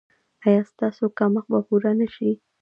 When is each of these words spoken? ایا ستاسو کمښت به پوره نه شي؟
ایا 0.45 0.61
ستاسو 0.71 1.03
کمښت 1.17 1.47
به 1.51 1.59
پوره 1.67 1.91
نه 1.99 2.07
شي؟ 2.15 2.29